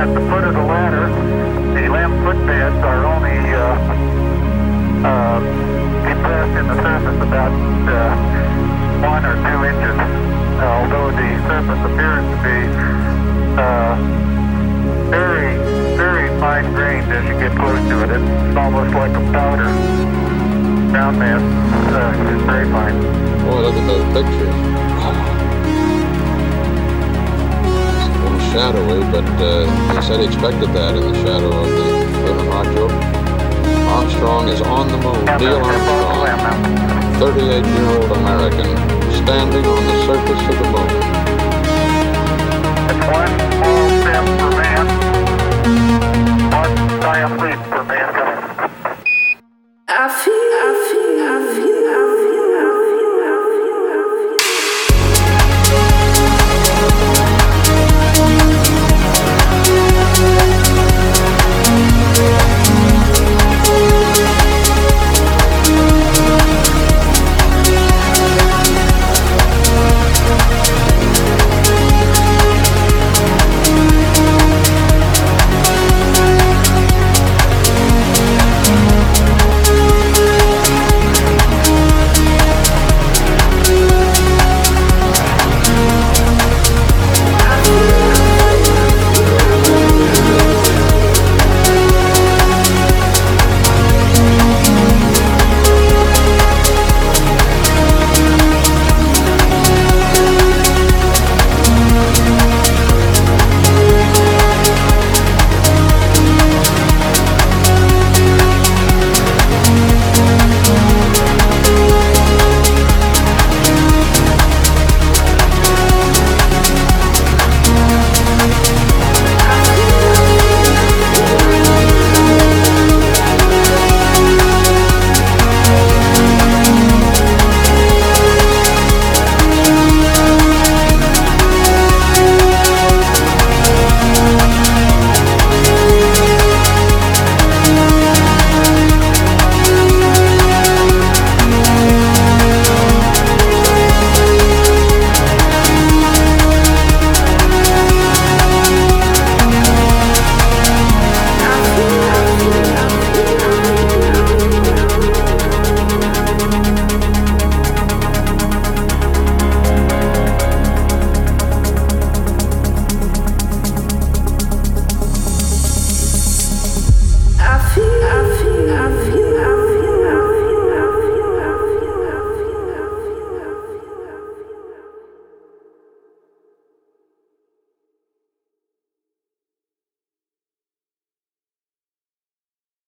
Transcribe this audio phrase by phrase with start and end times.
[0.00, 1.12] At the foot of the ladder,
[1.76, 3.76] the LM footpads are only uh,
[5.04, 5.40] uh,
[6.08, 7.52] depressed in the surface about
[7.84, 8.16] uh,
[9.04, 10.00] one or two inches,
[10.56, 12.58] although the surface appears to be
[13.60, 13.92] uh,
[15.12, 15.60] very,
[16.00, 18.08] very fine grained as you get close to it.
[18.08, 19.68] It's almost like a powder.
[20.96, 21.44] Ground mass
[21.92, 22.96] uh, is very fine.
[23.44, 24.79] Boy, look at those pictures.
[28.52, 29.64] shadowy, but uh,
[29.94, 31.84] he said he expected that in the shadow of the
[32.26, 32.50] Luna
[33.90, 35.24] Armstrong is on the moon.
[35.38, 36.26] Neil Armstrong,
[37.20, 38.76] 38-year-old American,
[39.22, 40.66] standing on the surface of the
[43.34, 43.39] moon.